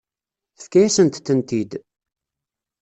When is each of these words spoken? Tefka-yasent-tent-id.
Tefka-yasent-tent-id. 0.57 1.71